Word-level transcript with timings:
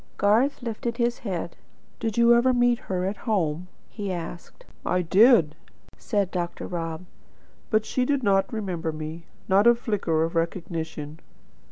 Garth 0.17 0.63
lifted 0.63 0.97
his 0.97 1.19
head. 1.19 1.55
"Did 1.99 2.17
you 2.17 2.33
ever 2.33 2.53
meet 2.53 2.79
her 2.89 3.05
at 3.05 3.17
home?" 3.29 3.67
he 3.87 4.11
asked. 4.11 4.65
"I 4.83 5.03
did," 5.03 5.53
said 5.95 6.31
Dr. 6.31 6.65
Rob. 6.65 7.05
"But 7.69 7.85
she 7.85 8.03
did 8.03 8.23
not 8.23 8.51
remember 8.51 8.91
me. 8.91 9.25
Not 9.47 9.67
a 9.67 9.75
flicker 9.75 10.23
of 10.23 10.33
recognition. 10.33 11.19